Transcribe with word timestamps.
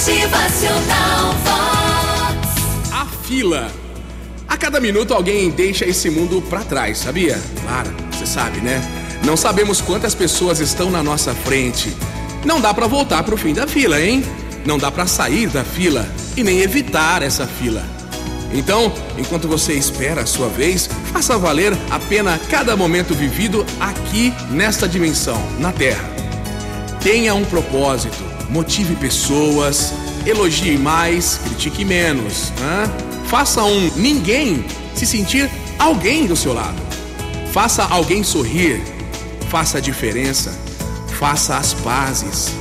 Motivacional 0.00 1.34
Vox. 1.44 2.90
A 2.90 3.04
fila. 3.22 3.70
A 4.48 4.56
cada 4.56 4.80
minuto 4.80 5.12
alguém 5.12 5.50
deixa 5.50 5.84
esse 5.84 6.08
mundo 6.08 6.40
pra 6.48 6.60
trás, 6.60 6.96
sabia? 6.96 7.38
Claro, 7.60 7.94
você 8.10 8.24
sabe, 8.24 8.62
né? 8.62 8.80
Não 9.22 9.36
sabemos 9.36 9.82
quantas 9.82 10.14
pessoas 10.14 10.58
estão 10.58 10.90
na 10.90 11.02
nossa 11.02 11.34
frente. 11.34 11.94
Não 12.46 12.62
dá 12.62 12.72
pra 12.72 12.86
voltar 12.86 13.22
pro 13.24 13.36
fim 13.36 13.52
da 13.52 13.66
fila, 13.66 14.00
hein? 14.00 14.24
Não 14.64 14.78
dá 14.78 14.90
pra 14.90 15.06
sair 15.06 15.48
da 15.48 15.64
fila 15.64 16.08
e 16.34 16.42
nem 16.42 16.60
evitar 16.60 17.22
essa 17.22 17.46
fila. 17.46 17.84
Então, 18.54 18.90
enquanto 19.18 19.46
você 19.46 19.74
espera 19.74 20.22
a 20.22 20.26
sua 20.26 20.48
vez, 20.48 20.88
faça 21.12 21.36
valer 21.36 21.76
a 21.90 21.98
pena 21.98 22.40
cada 22.48 22.74
momento 22.74 23.12
vivido 23.12 23.66
aqui 23.78 24.32
nesta 24.50 24.88
dimensão, 24.88 25.38
na 25.58 25.70
Terra. 25.72 26.19
Tenha 27.02 27.34
um 27.34 27.44
propósito, 27.44 28.22
motive 28.50 28.94
pessoas, 28.96 29.92
elogie 30.26 30.76
mais, 30.76 31.40
critique 31.44 31.84
menos. 31.84 32.52
Né? 32.60 32.90
Faça 33.26 33.62
um 33.62 33.90
ninguém 33.96 34.64
se 34.94 35.06
sentir 35.06 35.50
alguém 35.78 36.26
do 36.26 36.36
seu 36.36 36.52
lado. 36.52 36.76
Faça 37.52 37.84
alguém 37.84 38.22
sorrir. 38.22 38.82
Faça 39.48 39.78
a 39.78 39.80
diferença. 39.80 40.52
Faça 41.18 41.56
as 41.56 41.72
pazes. 41.72 42.52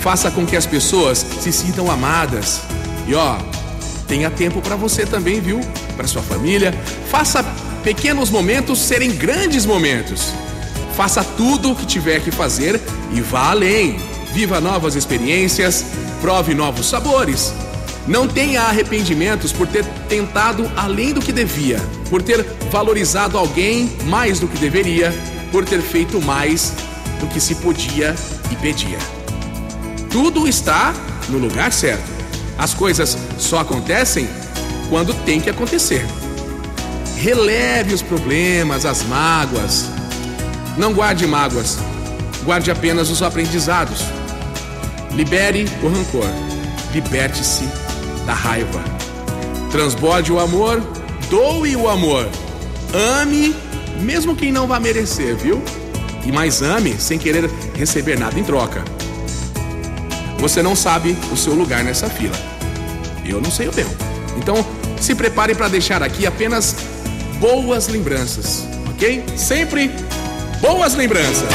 Faça 0.00 0.30
com 0.30 0.44
que 0.44 0.56
as 0.56 0.66
pessoas 0.66 1.24
se 1.40 1.52
sintam 1.52 1.90
amadas. 1.90 2.60
E 3.06 3.14
ó, 3.14 3.36
tenha 4.08 4.28
tempo 4.28 4.60
para 4.60 4.74
você 4.74 5.06
também, 5.06 5.40
viu? 5.40 5.60
Para 5.96 6.08
sua 6.08 6.22
família. 6.22 6.74
Faça 7.10 7.44
pequenos 7.84 8.28
momentos 8.28 8.80
serem 8.80 9.12
grandes 9.12 9.64
momentos. 9.64 10.32
Faça 10.96 11.24
tudo 11.24 11.72
o 11.72 11.76
que 11.76 11.86
tiver 11.86 12.20
que 12.20 12.30
fazer 12.30 12.80
e 13.12 13.20
vá 13.20 13.50
além. 13.50 13.98
Viva 14.32 14.60
novas 14.60 14.94
experiências, 14.94 15.84
prove 16.20 16.54
novos 16.54 16.88
sabores. 16.88 17.52
Não 18.06 18.26
tenha 18.26 18.62
arrependimentos 18.62 19.52
por 19.52 19.66
ter 19.66 19.84
tentado 20.08 20.70
além 20.76 21.12
do 21.12 21.20
que 21.20 21.32
devia, 21.32 21.80
por 22.10 22.20
ter 22.20 22.44
valorizado 22.70 23.38
alguém 23.38 23.90
mais 24.06 24.40
do 24.40 24.48
que 24.48 24.58
deveria, 24.58 25.12
por 25.52 25.64
ter 25.64 25.80
feito 25.80 26.20
mais 26.20 26.72
do 27.20 27.26
que 27.28 27.40
se 27.40 27.54
podia 27.56 28.14
e 28.50 28.56
pedia. 28.56 28.98
Tudo 30.10 30.48
está 30.48 30.92
no 31.28 31.38
lugar 31.38 31.72
certo. 31.72 32.10
As 32.58 32.74
coisas 32.74 33.16
só 33.38 33.60
acontecem 33.60 34.28
quando 34.88 35.14
tem 35.24 35.40
que 35.40 35.48
acontecer. 35.48 36.04
Releve 37.16 37.94
os 37.94 38.02
problemas, 38.02 38.84
as 38.84 39.02
mágoas. 39.04 39.86
Não 40.76 40.92
guarde 40.92 41.26
mágoas, 41.26 41.78
guarde 42.44 42.70
apenas 42.70 43.10
os 43.10 43.22
aprendizados. 43.22 44.00
Libere 45.12 45.68
o 45.82 45.88
rancor, 45.88 46.26
liberte-se 46.92 47.68
da 48.24 48.32
raiva. 48.32 48.82
Transborde 49.70 50.32
o 50.32 50.40
amor, 50.40 50.82
doe 51.28 51.76
o 51.76 51.88
amor. 51.88 52.28
Ame, 53.20 53.54
mesmo 54.00 54.34
quem 54.34 54.50
não 54.50 54.66
vai 54.66 54.80
merecer, 54.80 55.36
viu? 55.36 55.62
E 56.24 56.32
mais 56.32 56.62
ame 56.62 56.94
sem 56.98 57.18
querer 57.18 57.50
receber 57.74 58.18
nada 58.18 58.38
em 58.38 58.44
troca. 58.44 58.82
Você 60.38 60.62
não 60.62 60.74
sabe 60.74 61.16
o 61.30 61.36
seu 61.36 61.54
lugar 61.54 61.84
nessa 61.84 62.08
fila. 62.08 62.36
Eu 63.24 63.40
não 63.40 63.50
sei 63.50 63.68
o 63.68 63.74
meu. 63.74 63.88
Então, 64.36 64.64
se 65.00 65.14
prepare 65.14 65.54
para 65.54 65.68
deixar 65.68 66.02
aqui 66.02 66.26
apenas 66.26 66.74
boas 67.38 67.88
lembranças, 67.88 68.64
ok? 68.90 69.24
Sempre 69.36 69.90
boas 70.62 70.94
lembranças. 70.94 71.48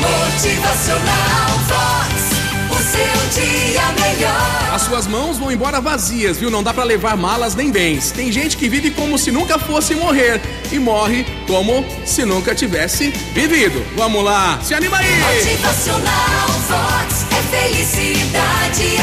Motivacional 0.00 1.58
Vox. 1.68 2.36
O 2.68 2.74
seu 2.82 3.40
dia 3.40 3.82
melhor. 3.92 4.74
As 4.74 4.82
suas 4.82 5.06
mãos 5.06 5.38
vão 5.38 5.52
embora 5.52 5.80
vazias, 5.80 6.38
viu? 6.38 6.50
Não 6.50 6.62
dá 6.62 6.74
pra 6.74 6.82
levar 6.82 7.16
malas 7.16 7.54
nem 7.54 7.70
bens. 7.70 8.10
Tem 8.10 8.32
gente 8.32 8.56
que 8.56 8.68
vive 8.68 8.90
como 8.90 9.16
se 9.16 9.30
nunca 9.30 9.60
fosse 9.60 9.94
morrer 9.94 10.40
e 10.72 10.78
morre 10.78 11.24
como 11.46 11.86
se 12.04 12.24
nunca 12.24 12.52
tivesse 12.52 13.10
vivido. 13.32 13.80
Vamos 13.96 14.24
lá, 14.24 14.58
se 14.62 14.74
anima 14.74 14.98
aí! 14.98 15.20
Motivacional 15.20 16.48
Vox. 16.68 17.26
É 17.30 17.42
felicidade, 17.56 18.95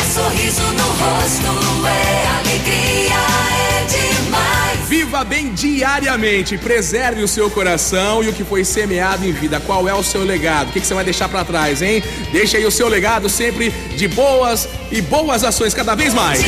Viva 5.14 5.26
bem 5.26 5.54
diariamente, 5.54 6.58
preserve 6.58 7.22
o 7.22 7.28
seu 7.28 7.48
coração 7.48 8.24
e 8.24 8.30
o 8.30 8.34
que 8.34 8.44
foi 8.44 8.66
semeado 8.66 9.24
em 9.24 9.32
vida. 9.32 9.60
Qual 9.60 9.88
é 9.88 9.94
o 9.94 10.02
seu 10.02 10.24
legado? 10.24 10.70
O 10.70 10.72
que 10.72 10.80
você 10.80 10.96
vai 10.96 11.04
deixar 11.04 11.30
pra 11.30 11.46
trás, 11.46 11.84
hein? 11.84 12.04
Deixa 12.32 12.58
aí 12.58 12.66
o 12.66 12.72
seu 12.72 12.88
legado 12.88 13.30
sempre 13.30 13.70
de 13.96 14.08
boas 14.08 14.68
e 14.92 15.04
boas 15.04 15.44
ações 15.44 15.72
cada 15.72 15.94
vez 15.94 16.16
mais. 16.16 16.40